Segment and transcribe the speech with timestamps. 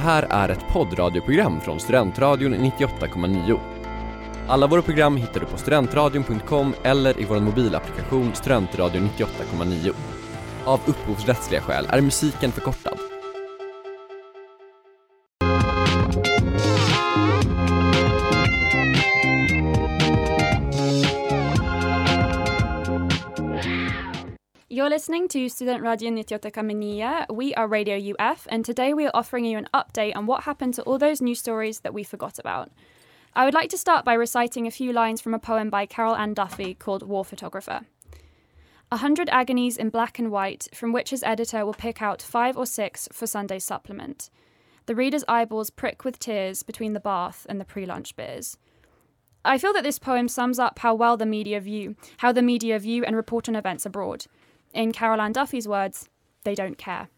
[0.00, 3.58] Det här är ett poddradioprogram från Studentradion 98,9.
[4.48, 9.92] Alla våra program hittar du på studentradion.com eller i vår mobilapplikation Studentradion 98,9.
[10.64, 13.09] Av upphovsrättsliga skäl är musiken förkortad.
[25.00, 27.34] Listening to Student Radio 98,9.
[27.34, 30.74] We are Radio UF, and today we are offering you an update on what happened
[30.74, 32.70] to all those news stories that we forgot about.
[33.34, 36.14] I would like to start by reciting a few lines from a poem by Carol
[36.14, 37.86] Ann Duffy called War Photographer.
[38.92, 42.58] A hundred agonies in black and white, from which his editor will pick out five
[42.58, 44.28] or six for Sunday's supplement.
[44.84, 48.58] The reader's eyeballs prick with tears between the bath and the pre lunch beers.
[49.46, 52.78] I feel that this poem sums up how well the media view, how the media
[52.78, 54.26] view and report on events abroad.
[54.72, 56.08] In Carol Ann Duffy's words,
[56.44, 57.08] they don't care.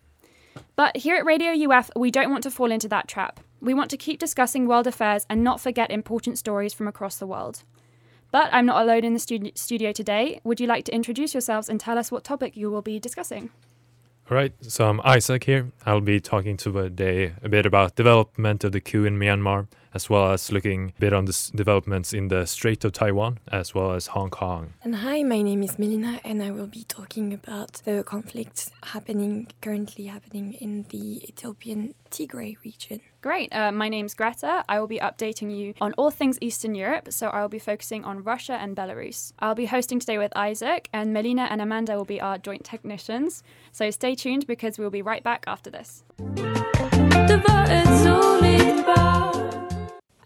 [0.77, 3.41] But here at Radio UF, we don't want to fall into that trap.
[3.61, 7.27] We want to keep discussing world affairs and not forget important stories from across the
[7.27, 7.62] world.
[8.31, 10.41] But I'm not alone in the studio today.
[10.42, 13.50] Would you like to introduce yourselves and tell us what topic you will be discussing?
[14.33, 15.72] All right, so I'm Isaac here.
[15.84, 20.33] I'll be talking today a bit about development of the coup in Myanmar, as well
[20.33, 24.06] as looking a bit on the developments in the Strait of Taiwan, as well as
[24.06, 24.72] Hong Kong.
[24.83, 29.48] And hi, my name is Melina, and I will be talking about the conflict happening
[29.60, 33.03] currently happening in the Ethiopian Tigray region.
[33.23, 33.55] Great.
[33.55, 34.65] Uh, my name's Greta.
[34.69, 38.05] I will be updating you on all things Eastern Europe, so I will be focusing
[38.05, 39.33] on Russia and Belarus.
[39.39, 43.45] I'll be hosting today with Isaac, and Melina and Amanda will be our joint technicians.
[43.70, 46.03] So stay tuned because we'll be right back after this.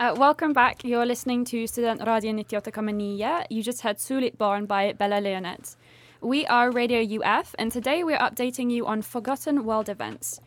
[0.00, 0.82] Uh, welcome back.
[0.82, 3.46] You're listening to Student Radio 98,9.
[3.50, 5.76] You just heard Sulit Born by Bella Leonet.
[6.22, 10.40] We are Radio UF, and today we're updating you on forgotten world events.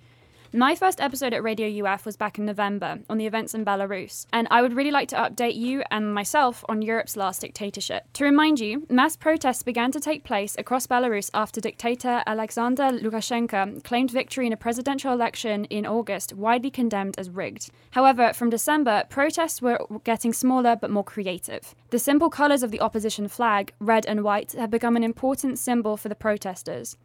[0.51, 4.25] My first episode at Radio UF was back in November on the events in Belarus,
[4.33, 8.05] and I would really like to update you and myself on Europe's last dictatorship.
[8.13, 13.83] To remind you, mass protests began to take place across Belarus after dictator Alexander Lukashenko
[13.83, 17.69] claimed victory in a presidential election in August, widely condemned as rigged.
[17.91, 21.75] However, from December, protests were getting smaller but more creative.
[21.91, 25.95] The simple colours of the opposition flag, red and white, have become an important symbol
[25.95, 26.97] for the protesters.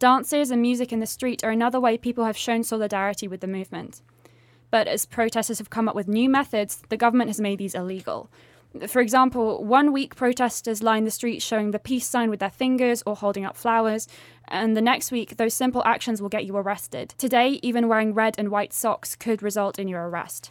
[0.00, 3.46] Dances and music in the street are another way people have shown solidarity with the
[3.46, 4.00] movement.
[4.70, 8.30] But as protesters have come up with new methods, the government has made these illegal.
[8.88, 13.02] For example, one week protesters line the streets showing the peace sign with their fingers
[13.04, 14.08] or holding up flowers,
[14.48, 17.14] and the next week, those simple actions will get you arrested.
[17.18, 20.50] Today, even wearing red and white socks could result in your arrest.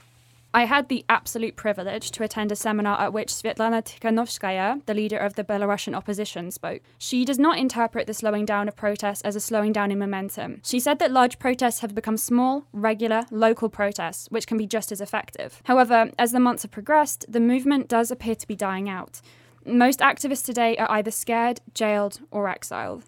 [0.52, 5.18] I had the absolute privilege to attend a seminar at which Svetlana Tikhanovskaya, the leader
[5.18, 6.82] of the Belarusian opposition, spoke.
[6.98, 10.62] She does not interpret the slowing down of protests as a slowing down in momentum.
[10.64, 14.92] She said that large protests have become small, regular, local protests, which can be just
[14.92, 15.62] as effective.
[15.66, 19.22] However, as the months have progressed, the movement does appear to be dying out.
[19.66, 23.04] Most activists today are either scared, jailed, or exiled.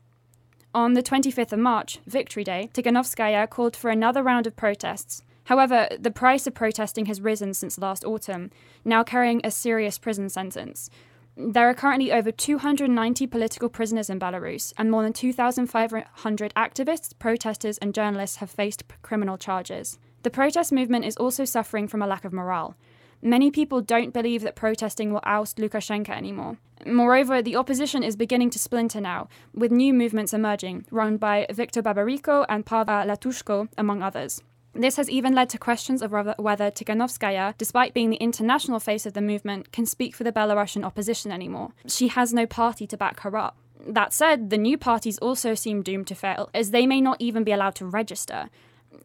[0.76, 5.24] On the 25th of March, Victory Day, Tikhanovskaya called for another round of protests.
[5.46, 8.52] However, the price of protesting has risen since last autumn,
[8.86, 10.90] now carrying a serious prison sentence.
[11.38, 17.78] There are currently over 290 political prisoners in Belarus, and more than 2,500 activists, protesters,
[17.78, 19.98] and journalists have faced criminal charges.
[20.24, 22.76] The protest movement is also suffering from a lack of morale.
[23.24, 26.58] Many people don't believe that protesting will oust Lukashenko anymore.
[26.86, 31.82] Moreover, the opposition is beginning to splinter now, with new movements emerging, run by Viktor
[31.82, 34.42] Babariko and Pavel Latushko, among others.
[34.74, 39.14] This has even led to questions of whether- Tikhanovskaya, despite being the international face of
[39.14, 41.72] the movement, can speak for the Belarusian opposition anymore.
[41.88, 43.58] She has no party to back her up.
[43.86, 47.44] That said, the new parties also seem doomed to fail, as they may not even
[47.44, 48.50] be allowed to register.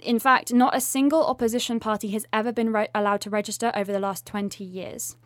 [0.02, 3.90] In fact, not a single opposition party has ever been re- allowed to register over
[3.90, 5.16] the last 20 years.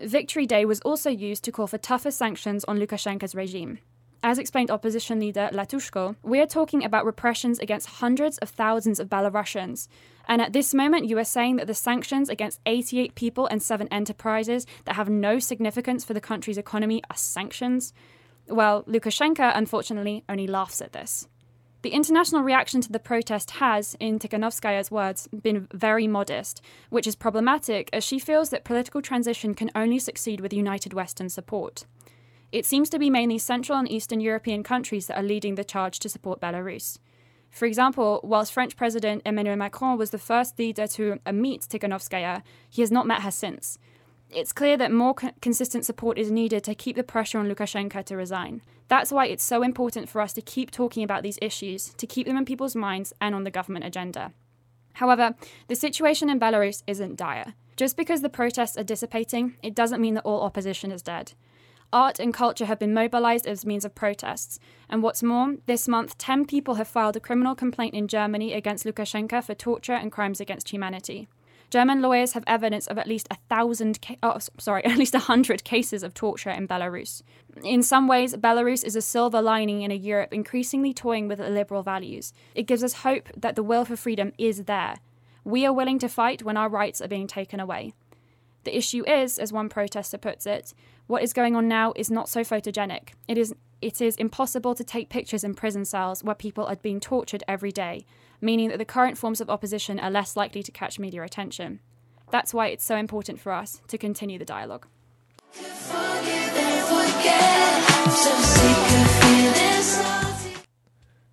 [0.00, 3.78] Victory Day was also used to call for tougher sanctions on Lukashenko's regime.
[4.22, 9.08] As explained opposition leader Latushko, we are talking about repressions against hundreds of thousands of
[9.08, 9.88] Belarusians.
[10.26, 13.88] And at this moment, you are saying that the sanctions against 88 people and seven
[13.92, 17.92] enterprises that have no significance for the country's economy are sanctions?
[18.48, 21.28] Well, Lukashenko, unfortunately, only laughs at this.
[21.82, 26.60] The international reaction to the protest has, in Tikhanovskaya's words, been very modest,
[26.90, 31.28] which is problematic as she feels that political transition can only succeed with united Western
[31.28, 31.84] support.
[32.56, 35.98] It seems to be mainly Central and Eastern European countries that are leading the charge
[35.98, 36.98] to support Belarus.
[37.50, 42.80] For example, whilst French President Emmanuel Macron was the first leader to meet Tikhanovskaya, he
[42.80, 43.76] has not met her since.
[44.30, 48.02] It's clear that more co- consistent support is needed to keep the pressure on Lukashenko
[48.06, 48.62] to resign.
[48.88, 52.26] That's why it's so important for us to keep talking about these issues, to keep
[52.26, 54.32] them in people's minds and on the government agenda.
[54.94, 55.34] However,
[55.68, 57.52] the situation in Belarus isn't dire.
[57.76, 61.34] Just because the protests are dissipating, it doesn't mean that all opposition is dead.
[61.92, 64.58] Art and culture have been mobilized as means of protests.
[64.88, 68.84] And what's more, this month, 10 people have filed a criminal complaint in Germany against
[68.84, 71.28] Lukashenko for torture and crimes against humanity.
[71.70, 75.20] German lawyers have evidence of at least a thousand, ca- oh, sorry, at least a
[75.20, 77.22] hundred cases of torture in Belarus.
[77.64, 81.82] In some ways, Belarus is a silver lining in a Europe increasingly toying with liberal
[81.82, 82.32] values.
[82.54, 84.98] It gives us hope that the will for freedom is there.
[85.44, 87.92] We are willing to fight when our rights are being taken away.
[88.64, 90.74] The issue is, as one protester puts it,
[91.06, 93.10] what is going on now is not so photogenic.
[93.28, 96.98] It is it is impossible to take pictures in prison cells where people are being
[96.98, 98.06] tortured every day,
[98.40, 101.80] meaning that the current forms of opposition are less likely to catch media attention.
[102.30, 104.86] That's why it's so important for us to continue the dialogue.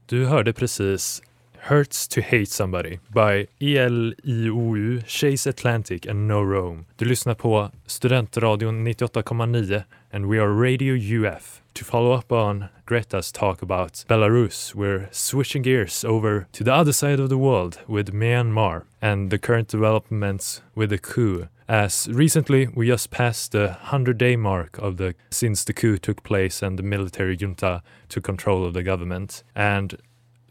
[0.08, 1.22] Du hörde precis
[1.68, 6.86] Hurts to Hate Somebody by ELIOU, Chase Atlantic and No Rome.
[6.98, 11.62] Du lyssnar på Studentradion 98,9 and we are Radio UF.
[11.76, 16.92] To follow up on Greta's talk about Belarus, we're switching gears over to the other
[16.92, 21.48] side of the world with Myanmar and the current developments with the coup.
[21.70, 26.24] As recently we just passed the 100 day mark of the since the coup took
[26.24, 29.44] place and the military junta took control of the government.
[29.56, 29.98] And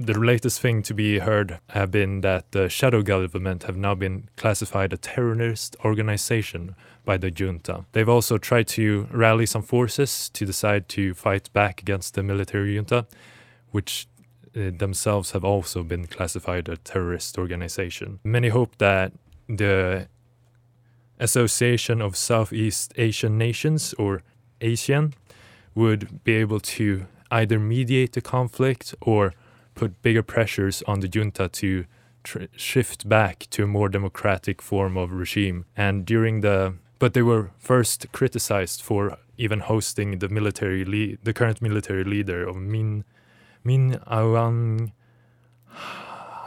[0.07, 4.29] the latest thing to be heard have been that the shadow government have now been
[4.37, 7.85] classified a terrorist organization by the junta.
[7.93, 12.75] They've also tried to rally some forces to decide to fight back against the military
[12.75, 13.07] junta,
[13.71, 14.07] which
[14.57, 18.19] uh, themselves have also been classified a terrorist organization.
[18.25, 19.13] Many hope that
[19.49, 20.09] the
[21.19, 24.23] Association of Southeast Asian Nations, or
[24.61, 25.13] ASEAN,
[25.75, 29.33] would be able to either mediate the conflict or
[29.75, 31.85] put bigger pressures on the junta to
[32.25, 35.65] tr- shift back to a more democratic form of regime.
[35.77, 41.33] And during the but they were first criticized for even hosting the military lead, the
[41.33, 43.05] current military leader of Min
[43.65, 44.93] Min Aung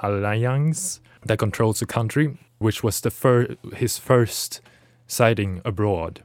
[0.02, 4.62] Hlaing that controls the country, which was the fir- his first
[5.08, 6.24] sighting abroad.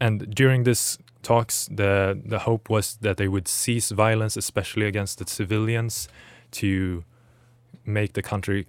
[0.00, 5.18] And during this talks, the the hope was that they would cease violence, especially against
[5.18, 6.08] the civilians,
[6.54, 7.04] to
[7.84, 8.66] make the country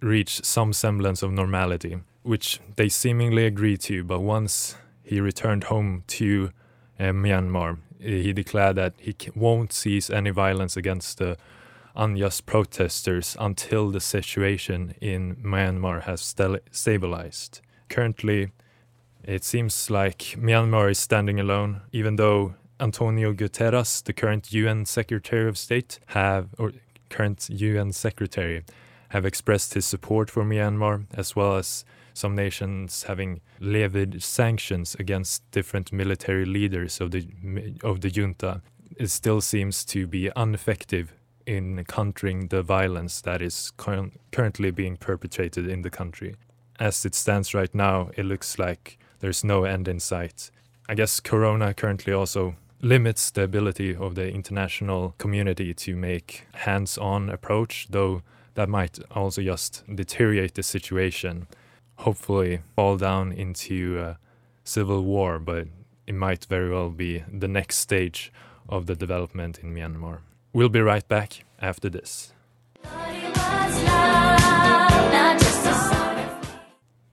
[0.00, 4.04] reach some semblance of normality, which they seemingly agreed to.
[4.04, 6.50] But once he returned home to
[6.98, 11.36] uh, Myanmar, he declared that he won't cease any violence against the
[11.96, 16.34] unjust protesters until the situation in Myanmar has
[16.70, 17.60] stabilized.
[17.88, 18.52] Currently,
[19.24, 25.48] it seems like Myanmar is standing alone, even though Antonio Guterres, the current UN Secretary
[25.48, 26.72] of State, have or
[27.10, 28.64] current UN Secretary,
[29.10, 31.84] have expressed his support for Myanmar, as well as
[32.14, 37.26] some nations having levied sanctions against different military leaders of the
[37.82, 38.60] of the junta.
[38.96, 41.12] It still seems to be ineffective
[41.46, 46.34] in countering the violence that is cur currently being perpetrated in the country.
[46.78, 50.50] As it stands right now, it looks like there's no end in sight.
[50.88, 57.28] I guess Corona currently also limits the ability of the international community to make hands-on
[57.28, 58.22] approach, though
[58.54, 61.46] that might also just deteriorate the situation.
[61.96, 64.14] Hopefully, fall down into
[64.64, 65.66] civil war, but
[66.06, 68.32] it might very well be the next stage
[68.68, 70.18] of the development in Myanmar.
[70.52, 72.32] We'll be right back after this.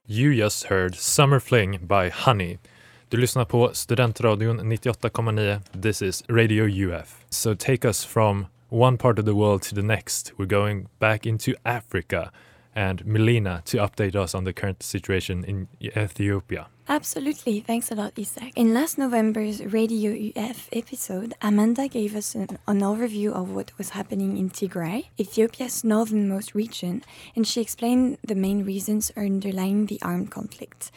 [0.07, 2.59] You just heard Summer Fling by Honey.
[3.09, 5.59] Du lyssnar på Studentradion 98,9.
[5.81, 7.25] This is Radio UF.
[7.29, 10.33] So take us from one part of the world to the next.
[10.37, 12.31] We're going back into Africa
[12.73, 16.65] and Melina to update us on the current situation in Ethiopia.
[16.87, 17.61] Absolutely.
[17.61, 18.51] Thanks a lot, Isak.
[18.55, 23.89] In last November's Radio UF episode, Amanda gave us an, an, overview of what was
[23.89, 27.03] happening in Tigray, Ethiopia's northernmost region,
[27.35, 30.91] and she explained the main reasons underlying the armed conflict.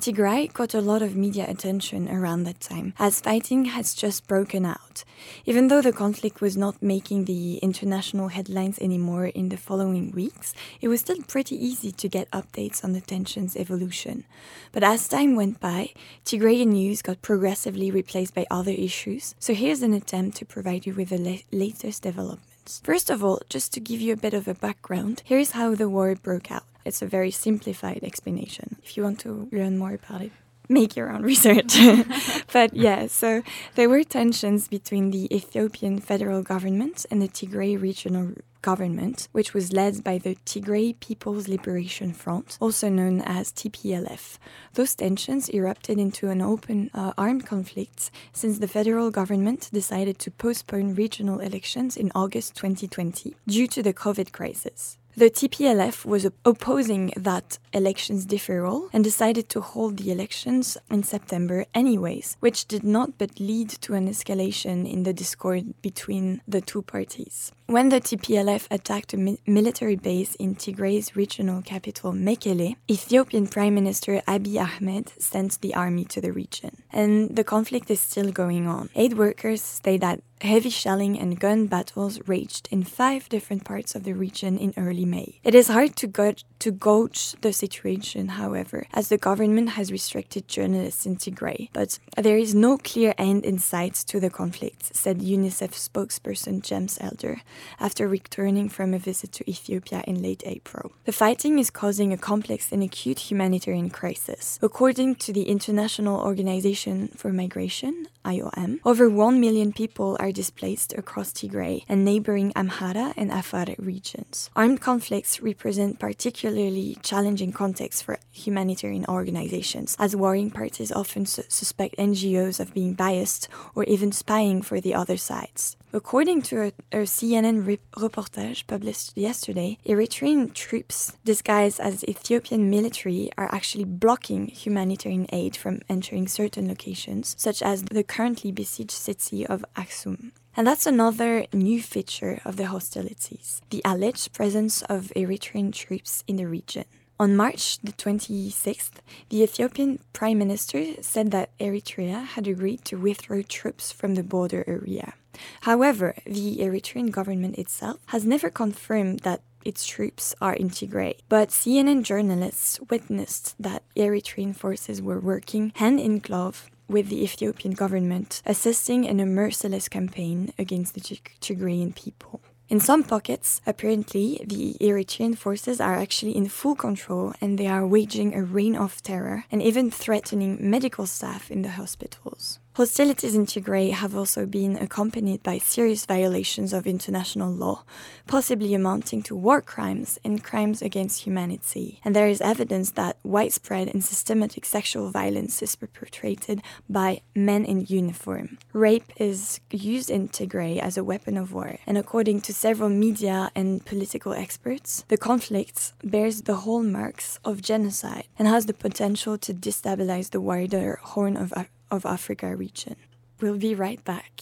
[0.00, 4.64] Tigray got a lot of media attention around that time, as fighting has just broken
[4.64, 5.04] out.
[5.44, 10.54] Even though the conflict was not making the international headlines anymore in the following weeks,
[10.80, 14.24] it was still pretty easy to get updates on the tension's evolution.
[14.72, 15.90] But as time went by,
[16.24, 20.94] Tigrayan news got progressively replaced by other issues, so here's an attempt to provide you
[20.94, 22.80] with the la latest developments.
[22.84, 25.88] First of all, just to give you a bit of a background, here's how the
[25.88, 26.64] war broke out.
[26.84, 28.76] It's a very simplified explanation.
[28.82, 30.32] If you want to learn more about it,
[30.68, 31.76] make your own research.
[32.52, 33.42] but yeah, so
[33.74, 38.32] there were tensions between the Ethiopian federal government and the Tigray regional
[38.64, 44.38] government, which was led by the Tigray People's Liberation Front, also known as TPLF.
[44.72, 50.30] Those tensions erupted into an open uh, armed conflict since the federal government decided to
[50.30, 54.96] postpone regional elections in August 2020 due to the COVID crisis.
[55.16, 61.66] The TPLF was opposing that elections deferral and decided to hold the elections in September
[61.72, 66.82] anyways, which did not but lead to an escalation in the discord between the two
[66.82, 67.52] parties.
[67.66, 73.74] When the TPLF attacked a mi military base in Tigray's regional capital Mekele, Ethiopian Prime
[73.74, 76.82] Minister Abiy Ahmed sent the army to the region.
[76.92, 78.90] And the conflict is still going on.
[78.94, 84.04] Aid workers say that heavy shelling and gun battles raged in five different parts of
[84.04, 85.40] the region in early May.
[85.42, 90.46] It is hard to, go to gauge the situation, however, as the government has restricted
[90.48, 91.70] journalists in Tigray.
[91.72, 96.98] But there is no clear end in sight to the conflict, said UNICEF spokesperson James
[97.00, 97.40] Elder
[97.80, 100.92] after returning from a visit to Ethiopia in late April.
[101.04, 104.58] The fighting is causing a complex and acute humanitarian crisis.
[104.62, 111.32] According to the International Organization for Migration, IOM, over 1 million people are displaced across
[111.32, 114.50] Tigray and neighboring Amhara and Afar regions.
[114.56, 121.96] Armed conflicts represent particularly challenging contexts for humanitarian organizations, as warring parties often su suspect
[121.96, 125.76] NGOs of being biased or even spying for the other sides.
[125.92, 133.30] According to a, a CNN re reportage published yesterday, Eritrean troops disguised as Ethiopian military
[133.38, 139.44] are actually blocking humanitarian aid from entering certain locations, such as the currently besieged city
[139.44, 140.30] of Aksum.
[140.56, 146.36] And that's another new feature of the hostilities the alleged presence of Eritrean troops in
[146.36, 146.84] the region.
[147.18, 148.98] On March the 26th,
[149.30, 154.62] the Ethiopian Prime Minister said that Eritrea had agreed to withdraw troops from the border
[154.66, 155.14] area.
[155.62, 161.14] However, the Eritrean government itself has never confirmed that its troops are in Tigray.
[161.28, 167.74] But CNN journalists witnessed that Eritrean forces were working hand in glove with the Ethiopian
[167.74, 172.40] government, assisting in a merciless campaign against the Tigrayan people.
[172.68, 177.86] In some pockets, apparently, the Eritrean forces are actually in full control and they are
[177.86, 182.58] waging a reign of terror and even threatening medical staff in the hospitals.
[182.76, 187.84] Hostilities in Tigray have also been accompanied by serious violations of international law,
[188.26, 192.00] possibly amounting to war crimes and crimes against humanity.
[192.04, 197.86] And there is evidence that widespread and systematic sexual violence is perpetrated by men in
[197.86, 198.58] uniform.
[198.72, 203.52] Rape is used in Tigray as a weapon of war, and according to several media
[203.54, 209.54] and political experts, the conflict bears the hallmarks of genocide and has the potential to
[209.54, 211.52] destabilize the wider Horn of
[211.94, 212.96] of Africa region.
[213.40, 214.32] We'll be right back.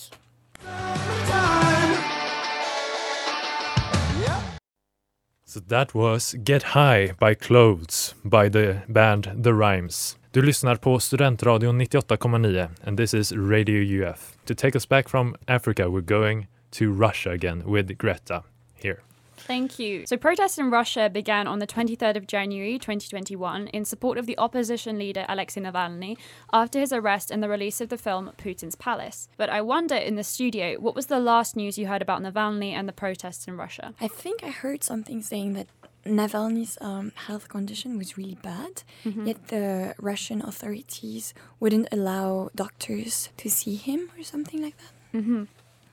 [5.45, 10.17] So that was Get High by Clothes by the band The Rhymes.
[10.33, 14.37] Du lyssnar på Studentradion 98,9 and this is Radio UF.
[14.47, 18.43] To take us back from Africa we're going to Russia again with Greta
[18.75, 19.03] here.
[19.47, 20.07] Thank you.
[20.07, 24.39] So, protests in Russia began on the 23rd of January 2021 in support of the
[24.39, 26.17] opposition leader Alexei Navalny
[26.53, 29.29] after his arrest and the release of the film Putin's Palace.
[29.37, 32.73] But I wonder in the studio, what was the last news you heard about Navalny
[32.73, 33.95] and the protests in Russia?
[34.01, 35.67] I think I heard something saying that
[36.05, 39.27] Navalny's um, health condition was really bad, mm-hmm.
[39.27, 45.19] yet the Russian authorities wouldn't allow doctors to see him or something like that.
[45.19, 45.45] Mm-hmm.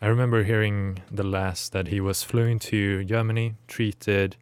[0.01, 4.38] I remember hearing the last that he was flown to Germany, treated,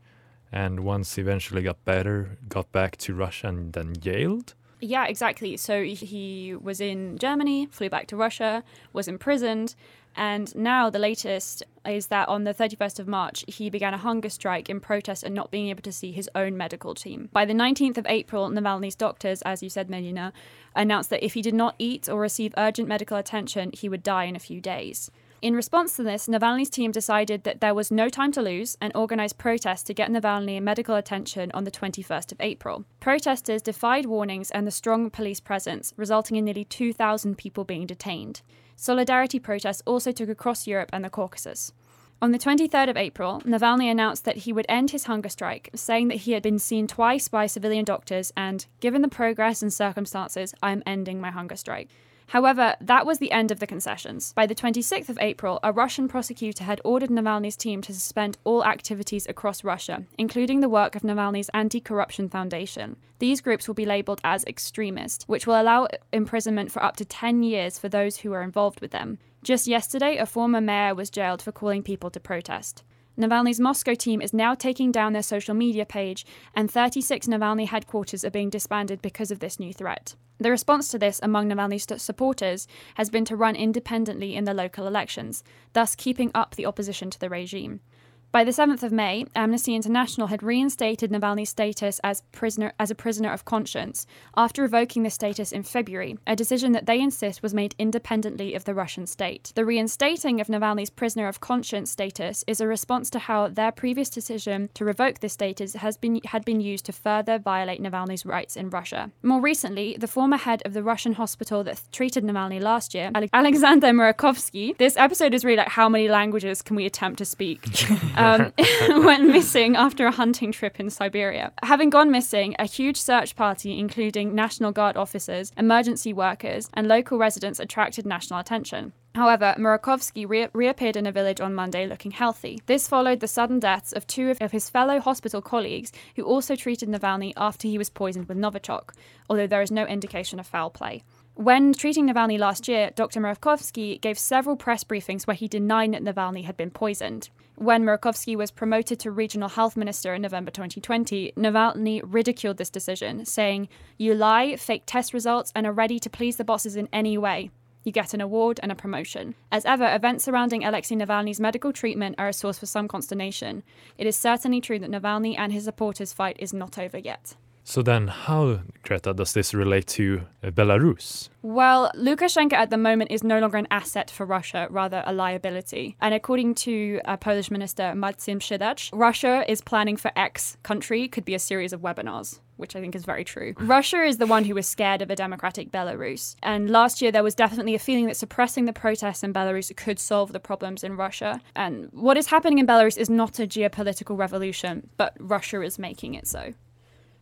[0.52, 4.54] and once eventually got better, got back to Russia and then jailed.
[4.80, 5.58] Yeah, exactly.
[5.58, 9.74] So he was in Germany, flew back to Russia, was imprisoned,
[10.16, 14.30] and now the latest is that on the 31st of March, he began a hunger
[14.30, 17.30] strike in protest at not being able to see his own medical team.
[17.34, 20.34] By the 19th of April, Navalny's doctors, as you said, Melina,
[20.76, 24.26] announced that if he did not eat or receive urgent medical attention, he would die
[24.26, 25.10] in a few days.
[25.40, 28.92] In response to this, Navalny's team decided that there was no time to lose and
[28.96, 32.86] organized protests to get Navalny medical attention on the 21st of April.
[33.00, 38.42] Protesters defied warnings and the strong police presence, resulting in nearly 2,000 people being detained.
[38.76, 41.72] Solidarity protests also took across Europe and the Caucasus.
[42.20, 46.08] On the 23rd of April, Navalny announced that he would end his hunger strike, saying
[46.08, 50.56] that he had been seen twice by civilian doctors and, given the progress and circumstances,
[50.64, 51.90] I am ending my hunger strike.
[52.28, 54.34] However, that was the end of the concessions.
[54.34, 58.66] By the 26th of April, a Russian prosecutor had ordered Navalny's team to suspend all
[58.66, 62.98] activities across Russia, including the work of Navalny's Anti Corruption Foundation.
[63.20, 67.44] These groups will be labeled as extremist, which will allow imprisonment for up to 10
[67.44, 69.20] years for those who are involved with them.
[69.42, 72.84] Just yesterday, a former mayor was jailed for calling people to protest.
[73.20, 78.24] Navalny's Moscow team is now taking down their social media page, and 36 Navalny headquarters
[78.24, 80.14] are being disbanded because of this new threat.
[80.38, 84.86] The response to this among Navalny's supporters has been to run independently in the local
[84.86, 85.44] elections,
[85.74, 87.80] thus keeping up the opposition to the regime.
[88.30, 92.96] By the 7th of May, Amnesty International had reinstated Navalny's status as prisoner as a
[92.96, 94.06] prisoner of conscience
[94.36, 98.66] after revoking the status in February, a decision that they insist was made independently of
[98.66, 99.54] the Russian state.
[99.56, 104.10] The reinstating of Navalny's prisoner of conscience status is a response to how their previous
[104.10, 108.58] decision to revoke this status has been had been used to further violate Navalny's rights
[108.58, 109.10] in Russia.
[109.24, 113.88] More recently, the former head of the Russian hospital that treated Navalny last year, Alexander
[113.88, 117.66] Murakhovsky, this episode is really like how many languages can we attempt to speak?
[118.18, 118.54] um,
[119.06, 121.52] went missing after a hunting trip in Siberia.
[121.64, 127.18] Having gone missing, a huge search party, including National Guard officers, emergency workers, and local
[127.18, 128.94] residents, attracted national attention.
[129.16, 132.62] However, Murakhovsky re- reappeared in a village on Monday looking healthy.
[132.68, 136.88] This followed the sudden deaths of two of his fellow hospital colleagues who also treated
[136.88, 138.92] Navalny after he was poisoned with Novichok,
[139.28, 141.02] although there is no indication of foul play.
[141.38, 143.22] When treating Navalny last year, Dr.
[143.22, 147.30] Murakhovsky gave several press briefings where he denied that Navalny had been poisoned.
[147.54, 153.24] When Murakhovsky was promoted to regional health minister in November 2020, Navalny ridiculed this decision,
[153.24, 157.20] saying, You lie, fake test results, and are ready to please the bosses in any
[157.20, 157.52] way.
[157.84, 159.36] You get an award and a promotion.
[159.52, 163.62] As ever, events surrounding Alexei Navalny's medical treatment are a source for some consternation.
[164.00, 167.36] It is certainly true that Navalny and his supporters' fight is not over yet.
[167.70, 171.28] So then, how, Greta, does this relate to uh, Belarus?
[171.42, 175.98] Well, Lukashenko at the moment is no longer an asset for Russia, rather a liability.
[176.00, 181.26] And according to uh, Polish Minister Maksim Szydacz, Russia is planning for X country could
[181.26, 183.54] be a series of webinars which I think is very true.
[183.60, 186.36] Russia is the one who was scared of a democratic Belarus.
[186.42, 190.00] And last year, there was definitely a feeling that suppressing the protests in Belarus could
[190.00, 191.40] solve the problems in Russia.
[191.56, 196.16] And what is happening in Belarus is not a geopolitical revolution, but Russia is making
[196.16, 196.56] it so.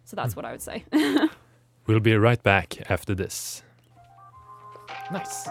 [0.05, 0.85] So that's what I would say.
[1.87, 3.63] we'll be right back after this.
[5.11, 5.49] Nice.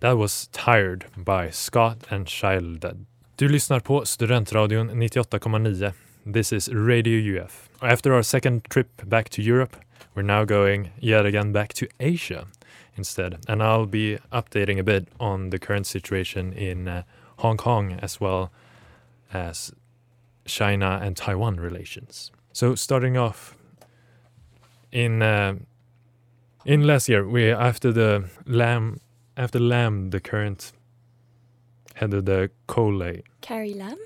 [0.00, 3.06] That was Tired by Scott and Childed.
[3.36, 5.92] Du lyssnar på Studentradion 98,9.
[6.26, 7.68] This is Radio UF.
[7.80, 9.76] After our second trip back to Europe,
[10.14, 12.46] we're now going yet again back to Asia
[12.96, 13.38] instead.
[13.48, 17.02] And I'll be updating a bit on the current situation in uh,
[17.38, 18.50] Hong Kong as well
[19.32, 19.72] as
[20.50, 22.30] China and Taiwan relations.
[22.52, 23.56] So starting off
[24.92, 25.54] in uh,
[26.64, 29.00] in last year, we after the Lam
[29.36, 30.72] after Lam, the current
[31.94, 33.96] head of the COLE, Carrie Lam.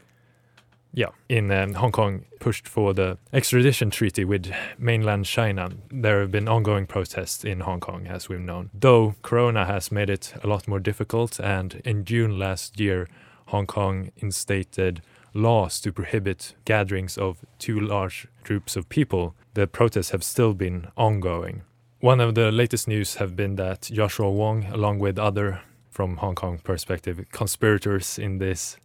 [0.96, 5.70] Yeah, in um, Hong Kong, pushed for the extradition treaty with mainland China.
[5.90, 8.70] There have been ongoing protests in Hong Kong, as we've known.
[8.72, 13.08] Though Corona has made it a lot more difficult, and in June last year,
[13.46, 15.02] Hong Kong instated
[15.34, 20.86] laws to prohibit gatherings of too large groups of people, the protests have still been
[20.96, 21.62] ongoing.
[22.00, 26.34] One of the latest news have been that Joshua Wong, along with other, from Hong
[26.34, 28.76] Kong perspective, conspirators in these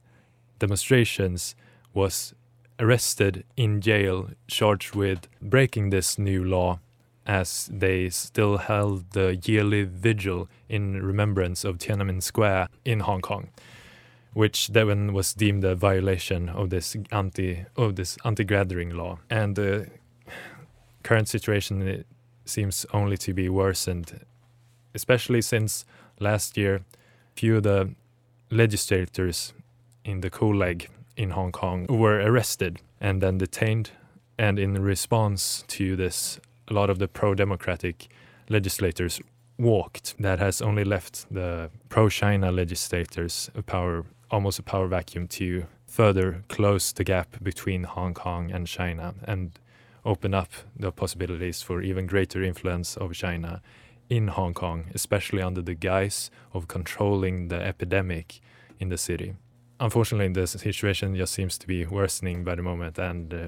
[0.58, 1.56] demonstrations,
[1.94, 2.34] was
[2.80, 6.80] arrested in jail, charged with breaking this new law,
[7.26, 13.50] as they still held the yearly vigil in remembrance of Tiananmen Square in Hong Kong
[14.40, 19.20] which then was deemed a violation of this anti of this anti-gathering law.
[19.30, 19.88] And the
[21.04, 22.06] current situation
[22.46, 24.26] seems only to be worsened,
[24.96, 25.86] especially since
[26.22, 26.80] last year,
[27.36, 27.90] few of the
[28.50, 29.54] legislators
[30.06, 33.92] in the COLEG in Hong Kong were arrested and then detained.
[34.38, 38.08] And in response to this, a lot of the pro-democratic
[38.48, 39.20] legislators
[39.58, 40.16] walked.
[40.18, 46.44] That has only left the pro-China legislators a power almost a power vacuum to further
[46.48, 49.58] close the gap between Hong Kong and China and
[50.06, 53.62] open up the possibilities for even greater influence of China
[54.10, 58.40] in Hong Kong, especially under the guise of controlling the epidemic
[58.80, 59.36] in the city.
[59.80, 63.48] Unfortunately, the situation just seems to be worsening by the moment, and uh,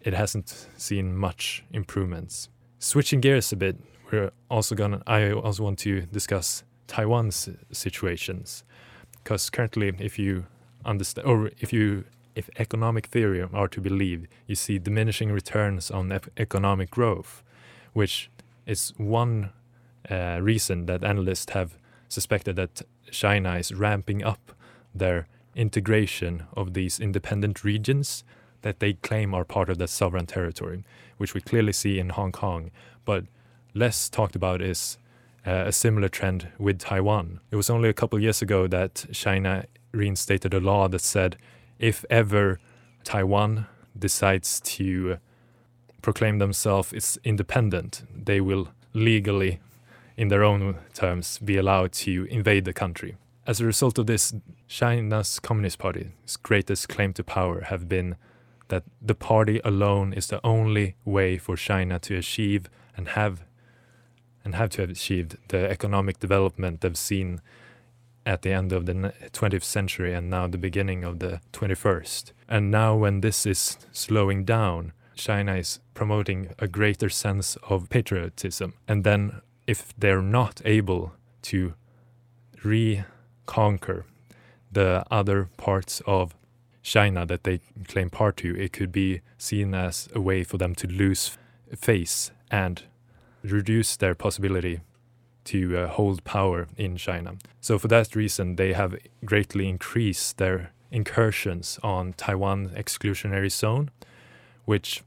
[0.00, 2.48] it hasn't seen much improvements.
[2.78, 3.76] Switching gears a bit,
[4.10, 5.02] we're also gonna.
[5.06, 8.64] I also want to discuss Taiwan's situations
[9.24, 10.44] because currently, if you
[10.84, 16.12] understand, or if you if economic theory are to believe, you see diminishing returns on
[16.36, 17.42] economic growth,
[17.92, 18.28] which
[18.66, 19.50] is one
[20.10, 24.52] uh, reason that analysts have suspected that China is ramping up
[24.94, 28.24] their integration of these independent regions
[28.62, 30.84] that they claim are part of the sovereign territory,
[31.18, 32.70] which we clearly see in Hong Kong.
[33.04, 33.24] But
[33.74, 34.98] less talked about is
[35.46, 37.40] uh, a similar trend with Taiwan.
[37.50, 41.36] It was only a couple years ago that China reinstated a law that said
[41.78, 42.58] if ever
[43.04, 43.66] Taiwan
[43.98, 45.18] decides to
[46.02, 49.60] proclaim themselves as independent, they will legally,
[50.16, 53.16] in their own terms, be allowed to invade the country.
[53.46, 54.34] As a result of this,
[54.68, 58.16] China's Communist Party's greatest claim to power have been
[58.68, 63.44] that the party alone is the only way for China to achieve and have
[64.44, 67.40] and have to have achieved the economic development they've seen
[68.26, 68.92] at the end of the
[69.32, 72.32] 20th century and now the beginning of the 21st.
[72.48, 78.74] And now, when this is slowing down, China is promoting a greater sense of patriotism.
[78.88, 81.74] And then, if they're not able to
[82.62, 84.06] reconquer
[84.72, 86.34] the other parts of
[86.82, 90.74] China that they claim part to, it could be seen as a way for them
[90.74, 91.36] to lose
[91.74, 92.84] face and
[93.44, 94.80] reduce their possibility
[95.44, 97.36] to uh, hold power in China.
[97.60, 103.90] So, for that reason, they have greatly increased their incursions on Taiwan exclusionary zone,
[104.64, 105.02] which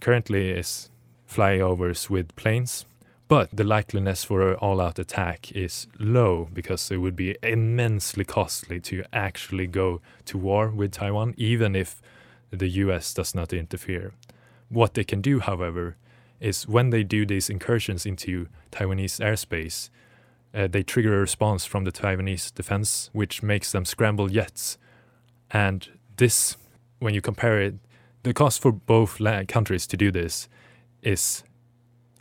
[0.00, 0.90] currently is
[1.28, 2.84] flyovers with planes.
[3.28, 8.24] But the likeliness for an all out attack is low because it would be immensely
[8.24, 12.00] costly to actually go to war with Taiwan, even if
[12.50, 14.12] the US does not interfere.
[14.68, 15.96] What they can do, however,
[16.40, 19.90] is when they do these incursions into Taiwanese airspace,
[20.54, 24.78] uh, they trigger a response from the Taiwanese defense, which makes them scramble jets.
[25.50, 26.56] And this,
[26.98, 27.74] when you compare it,
[28.22, 30.48] the cost for both countries to do this
[31.02, 31.44] is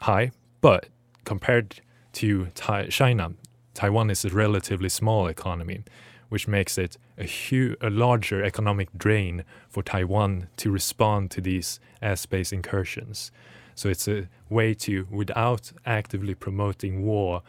[0.02, 0.90] high, but
[1.24, 1.82] compared
[2.14, 2.48] to
[2.90, 3.34] China,
[3.74, 5.84] Taiwan is a relatively small economy,
[6.30, 11.80] which makes it a, hu- a larger economic drain for Taiwan to respond to these
[12.02, 13.32] airspace incursions.
[13.76, 17.44] So it's a way to, without actively promoting war,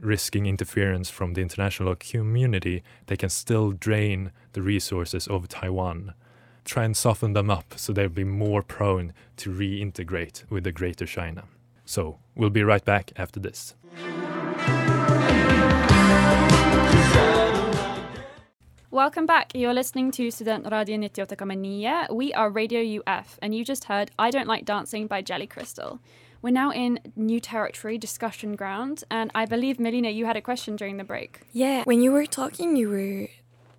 [0.00, 6.14] risking interference from the international community, they can still drain the resources of Taiwan.
[6.64, 11.06] Try and soften them up so they'll be more prone to reintegrate with the greater
[11.06, 11.44] China.
[11.84, 13.74] So we'll be right back after this.
[18.94, 19.50] Welcome back.
[19.56, 22.14] You're listening to Student Radio 98,9.
[22.14, 25.98] We are Radio UF, and you just heard I Don't Like Dancing by Jelly Crystal.
[26.40, 30.76] We're now in new territory, discussion ground, and I believe, Melina, you had a question
[30.76, 31.40] during the break.
[31.52, 33.26] Yeah, when you were talking, you were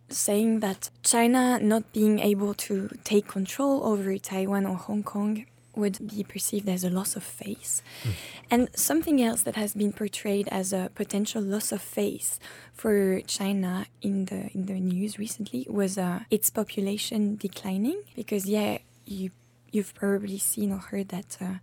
[0.10, 6.08] saying that China not being able to take control over Taiwan or Hong Kong would
[6.08, 7.82] be perceived as a loss of face.
[8.04, 8.12] Mm.
[8.52, 12.40] And something else that has been portrayed as a potential loss of face
[12.74, 18.78] for China in the in the news recently was uh, its population declining because yeah,
[19.06, 19.32] you
[19.72, 21.56] you've probably seen or heard that uh,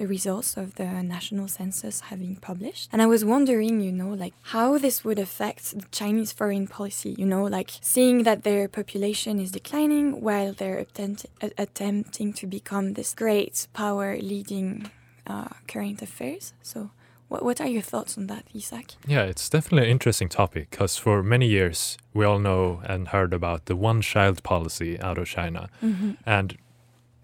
[0.00, 2.88] the results of the national census have been published.
[2.90, 7.14] And I was wondering, you know, like how this would affect the Chinese foreign policy,
[7.18, 11.26] you know, like seeing that their population is declining while they're attempt-
[11.58, 14.90] attempting to become this great power leading
[15.26, 16.54] uh, current affairs.
[16.62, 16.90] So,
[17.28, 18.94] what, what are your thoughts on that, Isak?
[19.06, 23.34] Yeah, it's definitely an interesting topic because for many years we all know and heard
[23.34, 25.68] about the one child policy out of China.
[25.82, 26.12] Mm-hmm.
[26.24, 26.56] And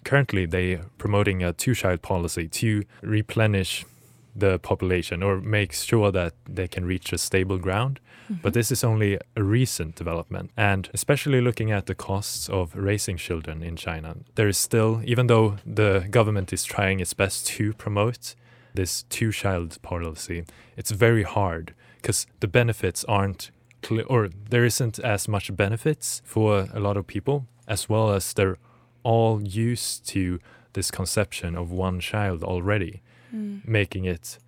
[0.07, 3.85] currently they are promoting a two-child policy to replenish
[4.37, 7.99] the population or make sure that they can reach a stable ground.
[7.99, 8.43] Mm-hmm.
[8.43, 10.51] But this is only a recent development.
[10.57, 15.27] And especially looking at the costs of raising children in China, there is still, even
[15.27, 18.37] though the government is trying its best to promote
[18.75, 20.45] this two child policy,
[20.77, 23.51] it's very hard because the benefits aren't
[23.83, 28.33] clear, or there isn't as much benefits for a lot of people, as well as
[28.35, 28.57] there
[29.07, 30.41] all used to
[30.73, 33.67] this conception of one child already, mm.
[33.67, 34.39] making it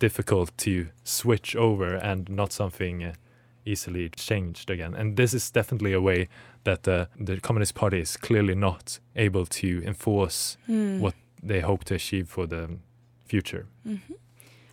[0.00, 3.12] difficult to switch over and not something uh,
[3.64, 4.94] easily changed again.
[4.94, 6.28] And this is definitely a way
[6.64, 10.98] that uh, the Communist Party is clearly not able to enforce mm.
[10.98, 12.78] what they hope to achieve for the
[13.24, 13.66] future.
[13.86, 14.14] Mm-hmm.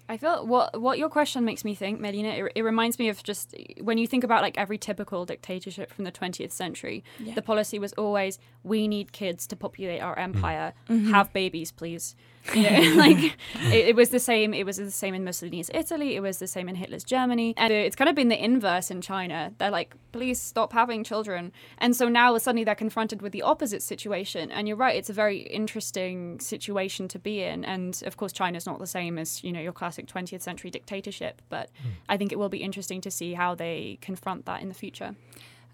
[0.10, 2.30] I feel what what your question makes me think, Melina.
[2.30, 6.06] It, it, reminds me of just when you think about like every typical dictatorship from
[6.06, 7.04] the 20th century.
[7.20, 7.36] Yeah.
[7.36, 10.74] The policy was always, we need kids to populate our empire.
[10.90, 11.12] Mm-hmm.
[11.12, 12.16] Have babies, please.
[12.54, 13.18] You know, like
[13.72, 14.54] it, it, was the same.
[14.54, 16.16] It was the same in Mussolini's Italy.
[16.16, 19.02] It was the same in Hitler's Germany, and it's kind of been the inverse in
[19.02, 19.54] China.
[19.58, 23.82] They're like, please stop having children, and so now suddenly they're confronted with the opposite
[23.82, 24.52] situation.
[24.52, 27.66] And you're right, it's a very interesting situation to be in.
[27.66, 31.42] And of course, China's not the same as you know your classic 20th century dictatorship,
[31.50, 31.92] but mm.
[32.10, 35.16] I think it will be interesting to see how they confront that in the future.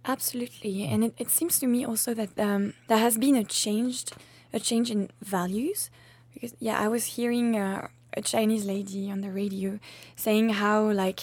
[0.05, 4.13] Absolutely, and it, it seems to me also that um, there has been a changed
[4.53, 5.89] a change in values
[6.33, 9.79] because yeah, I was hearing uh, a Chinese lady on the radio
[10.15, 11.21] saying how like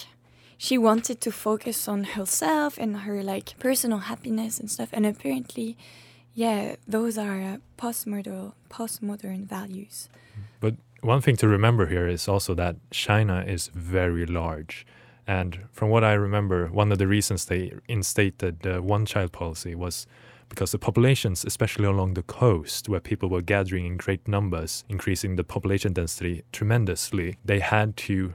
[0.57, 4.89] she wanted to focus on herself and her like personal happiness and stuff.
[4.93, 5.77] And apparently
[6.33, 10.09] yeah those are uh, postmodern postmodern values.
[10.59, 14.85] But one thing to remember here is also that China is very large.
[15.27, 19.75] And from what I remember one of the reasons they instated the one child policy
[19.75, 20.07] was
[20.51, 25.37] because the populations, especially along the coast, where people were gathering in great numbers, increasing
[25.37, 28.33] the population density tremendously, they had to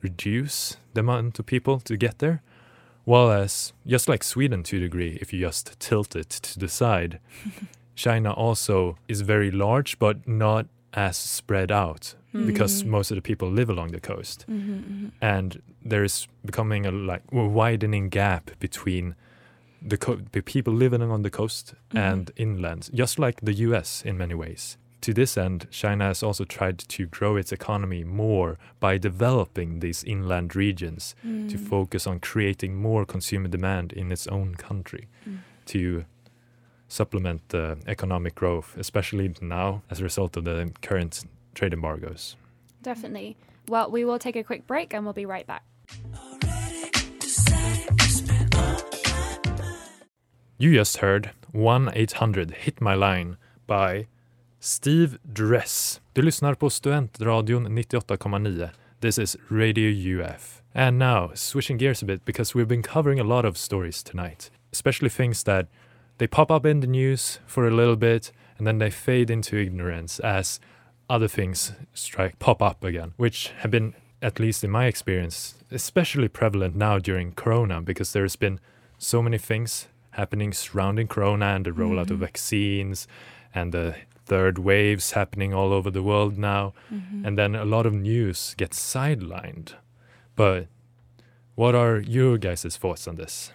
[0.00, 2.40] reduce the amount of people to get there.
[3.04, 7.20] Whereas, just like Sweden to a degree, if you just tilt it to the side,
[7.94, 12.46] China also is very large, but not as spread out mm.
[12.46, 14.46] because most of the people live along the coast.
[14.48, 15.08] Mm-hmm, mm-hmm.
[15.20, 19.16] And there's becoming a like a widening gap between
[19.80, 21.98] the, co- the people living on the coast mm-hmm.
[21.98, 24.76] and inland, just like the US in many ways.
[25.02, 30.02] To this end, China has also tried to grow its economy more by developing these
[30.02, 31.48] inland regions mm.
[31.50, 35.38] to focus on creating more consumer demand in its own country mm.
[35.66, 36.04] to
[36.88, 42.36] supplement the economic growth, especially now as a result of the current trade embargoes.
[42.82, 43.36] Definitely.
[43.68, 45.62] Well, we will take a quick break and we'll be right back.
[50.60, 53.36] You just heard 1-800 Hit My Line
[53.68, 54.08] by
[54.58, 56.00] Steve Dress.
[56.14, 58.70] Du lyssnar på Studentradion 98,9.
[59.00, 60.62] This is Radio UF.
[60.74, 64.50] And now, switching gears a bit because we've been covering a lot of stories tonight,
[64.72, 65.68] especially things that
[66.18, 69.56] they pop up in the news for a little bit and then they fade into
[69.56, 70.58] ignorance as
[71.08, 76.26] other things strike pop up again, which have been at least in my experience especially
[76.26, 78.58] prevalent now during corona because there's been
[78.98, 79.86] so many things
[80.18, 82.14] happening surrounding Corona and the rollout mm-hmm.
[82.14, 83.06] of vaccines
[83.54, 83.94] and the
[84.26, 86.74] third waves happening all over the world now.
[86.92, 87.24] Mm-hmm.
[87.24, 89.74] And then a lot of news gets sidelined.
[90.36, 90.66] But
[91.54, 93.52] what are your guys' thoughts on this?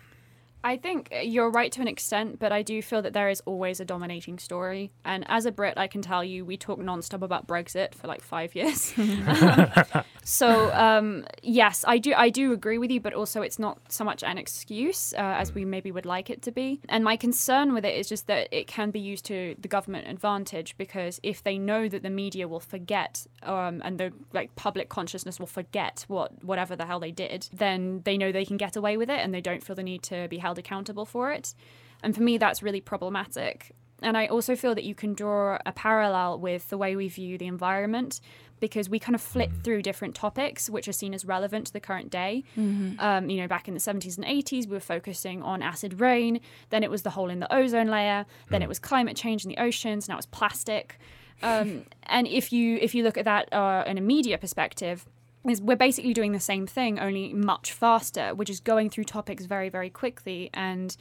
[0.63, 3.81] I think you're right to an extent, but I do feel that there is always
[3.81, 4.91] a dominating story.
[5.03, 8.21] And as a Brit, I can tell you, we talk nonstop about Brexit for like
[8.21, 8.93] five years.
[10.23, 12.13] so um, yes, I do.
[12.15, 15.53] I do agree with you, but also it's not so much an excuse uh, as
[15.53, 16.79] we maybe would like it to be.
[16.87, 20.07] And my concern with it is just that it can be used to the government
[20.07, 24.87] advantage because if they know that the media will forget um, and the like public
[24.87, 28.77] consciousness will forget what whatever the hell they did, then they know they can get
[28.77, 31.31] away with it and they don't feel the need to be held held accountable for
[31.31, 31.55] it.
[32.03, 33.71] And for me, that's really problematic.
[34.01, 37.37] And I also feel that you can draw a parallel with the way we view
[37.37, 38.19] the environment
[38.59, 39.61] because we kind of flip mm-hmm.
[39.61, 42.43] through different topics which are seen as relevant to the current day.
[42.57, 42.99] Mm-hmm.
[42.99, 46.39] Um, you know, back in the 70s and 80s, we were focusing on acid rain.
[46.69, 48.25] Then it was the hole in the ozone layer.
[48.49, 48.69] Then it mm.
[48.69, 50.07] was climate change in the oceans.
[50.07, 50.99] Now it's plastic.
[51.41, 55.05] Um, and if you if you look at that uh, in a media perspective,
[55.49, 59.45] is we're basically doing the same thing, only much faster, which is going through topics
[59.45, 60.49] very, very quickly.
[60.53, 60.95] And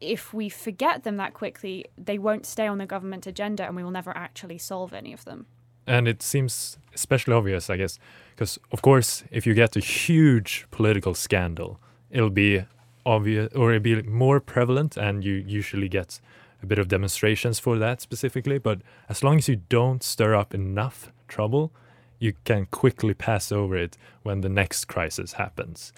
[0.00, 3.82] if we forget them that quickly, they won't stay on the government agenda and we
[3.82, 5.46] will never actually solve any of them.
[5.86, 7.98] And it seems especially obvious, I guess,
[8.34, 11.78] because of course, if you get a huge political scandal,
[12.10, 12.64] it'll be
[13.06, 16.20] obvious or it'll be more prevalent, and you usually get
[16.62, 18.58] a bit of demonstrations for that specifically.
[18.58, 21.72] But as long as you don't stir up enough trouble,
[22.18, 25.92] you can quickly pass over it when the next crisis happens.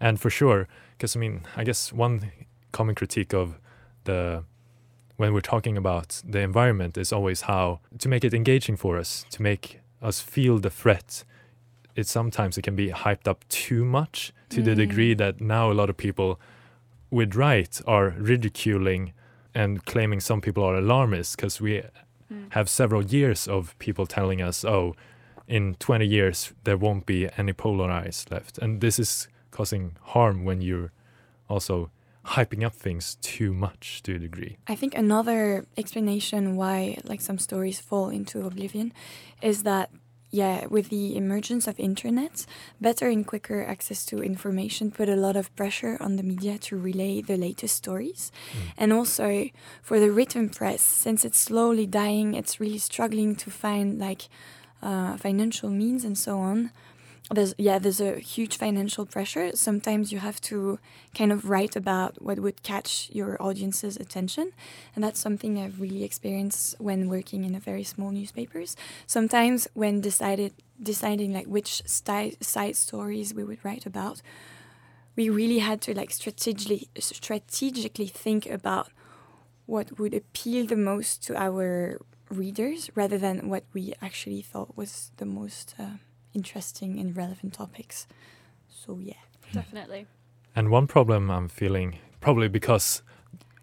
[0.00, 2.30] And for sure, because I mean, I guess one
[2.72, 3.58] common critique of
[4.04, 4.44] the
[5.16, 9.24] when we're talking about the environment is always how to make it engaging for us,
[9.30, 11.24] to make us feel the threat.
[11.94, 14.64] It sometimes it can be hyped up too much to mm.
[14.66, 16.38] the degree that now a lot of people
[17.10, 19.14] with right are ridiculing
[19.54, 21.82] and claiming some people are alarmists because we
[22.30, 22.52] mm.
[22.52, 24.94] have several years of people telling us, oh,
[25.48, 28.58] in 20 years there won't be any polar ice left.
[28.58, 30.92] And this is causing harm when you're
[31.48, 31.90] also
[32.26, 34.56] hyping up things too much to a degree.
[34.66, 38.92] I think another explanation why like some stories fall into oblivion
[39.40, 39.90] is that
[40.30, 42.44] yeah with the emergence of internet
[42.80, 46.76] better and quicker access to information put a lot of pressure on the media to
[46.76, 48.32] relay the latest stories.
[48.52, 48.72] Mm.
[48.76, 49.48] and also
[49.82, 54.28] for the written press since it's slowly dying it's really struggling to find like
[54.88, 56.70] uh, financial means and so on
[57.30, 59.50] there's yeah there's a huge financial pressure.
[59.56, 60.78] Sometimes you have to
[61.14, 64.52] kind of write about what would catch your audience's attention.
[64.94, 68.76] And that's something i've really experienced when working in a very small newspapers.
[69.06, 74.22] Sometimes when decided deciding like which side stories we would write about
[75.16, 78.90] we really had to like strategically strategically think about
[79.64, 81.98] what would appeal the most to our
[82.30, 85.98] readers rather than what we actually thought was the most uh,
[86.34, 88.06] interesting and relevant topics.
[88.68, 89.14] So yeah.
[89.52, 90.06] Definitely.
[90.54, 93.02] And one problem I'm feeling, probably because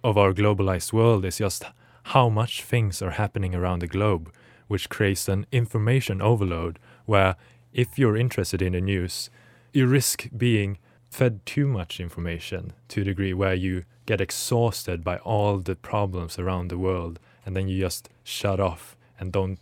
[0.04, 1.66] of our globalized world, is just
[2.08, 4.32] how much things are happening around the globe,
[4.68, 7.36] which creates an information overload where
[7.74, 9.30] if you're interested in the news,
[9.72, 10.78] you risk being
[11.10, 16.38] fed too much information to a degree where you get exhausted by all the problems
[16.38, 19.60] around the world and then you just shut off and don't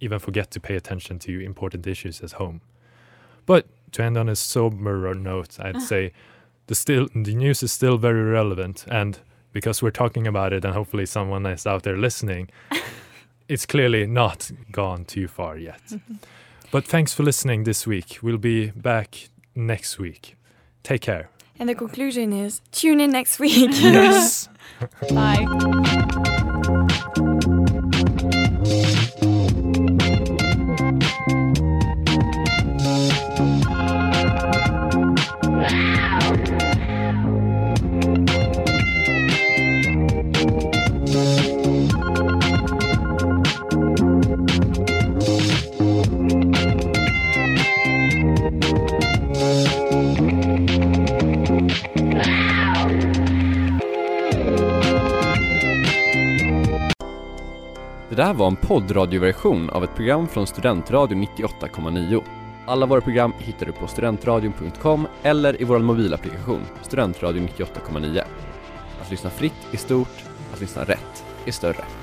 [0.00, 2.60] even forget to pay attention to important issues at home.
[3.46, 5.80] But to end on a sober note, I'd ah.
[5.80, 6.12] say
[6.66, 9.18] the still the news is still very relevant and
[9.52, 12.48] because we're talking about it and hopefully someone is out there listening,
[13.48, 15.82] it's clearly not gone too far yet.
[16.72, 18.18] But thanks for listening this week.
[18.22, 20.36] We'll be back next week.
[20.84, 21.28] Take care.
[21.58, 23.70] And the conclusion is tune in next week.
[23.72, 24.48] Yes.
[25.10, 26.16] Bye.
[58.40, 62.22] Var en poddradioversion av ett program från Studentradion 98,9.
[62.66, 68.22] Alla våra program hittar du på studentradion.com eller i vår mobilapplikation Studentradion 98,9.
[69.02, 71.99] Att lyssna fritt är stort, att lyssna rätt är större.